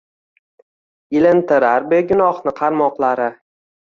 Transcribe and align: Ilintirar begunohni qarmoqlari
Ilintirar 1.19 1.85
begunohni 1.91 2.55
qarmoqlari 2.61 3.29